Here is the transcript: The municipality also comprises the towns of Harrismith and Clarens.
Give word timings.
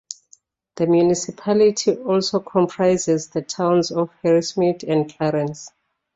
The 0.77 0.87
municipality 0.87 1.93
also 1.95 2.39
comprises 2.39 3.27
the 3.27 3.43
towns 3.43 3.91
of 3.91 4.09
Harrismith 4.23 4.81
and 4.81 5.07
Clarens. 5.15 5.69